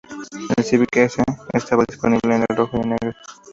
El 0.57 0.63
Civic 0.63 0.97
"S" 0.97 1.23
estaba 1.53 1.83
disponible 1.87 2.33
en 2.35 2.43
Rojo 2.57 2.75
y 2.77 2.81
en 2.81 2.89
Negro. 2.89 3.13